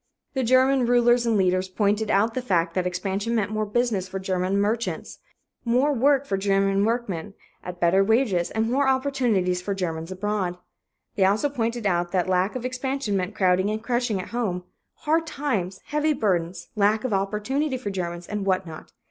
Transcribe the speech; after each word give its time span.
The 0.33 0.41
German 0.43 0.87
rulers 0.87 1.27
and 1.27 1.37
leaders 1.37 1.67
pointed 1.69 2.09
out 2.09 2.33
the 2.33 2.41
fact 2.41 2.73
that 2.73 2.87
expansion 2.87 3.35
meant 3.35 3.51
more 3.51 3.67
business 3.67 4.07
for 4.07 4.17
German 4.17 4.59
merchants, 4.59 5.19
more 5.63 5.93
work 5.93 6.25
for 6.25 6.37
German 6.37 6.83
workmen 6.85 7.35
at 7.63 7.79
better 7.79 8.03
wages, 8.03 8.49
and 8.49 8.67
more 8.71 8.87
opportunities 8.87 9.61
for 9.61 9.75
Germans 9.75 10.11
abroad. 10.11 10.57
They 11.17 11.23
also 11.25 11.49
pointed 11.49 11.85
out 11.85 12.11
that 12.13 12.27
lack 12.27 12.55
of 12.55 12.65
expansion 12.65 13.15
meant 13.15 13.35
crowding 13.35 13.69
and 13.69 13.83
crushing 13.83 14.19
at 14.19 14.29
home, 14.29 14.63
hard 15.01 15.27
times, 15.27 15.79
heavy 15.85 16.13
burdens, 16.13 16.69
lack 16.75 17.03
of 17.03 17.13
opportunity 17.13 17.77
for 17.77 17.91
Germans, 17.91 18.25
and 18.25 18.43
what 18.43 18.65
not. 18.65 18.91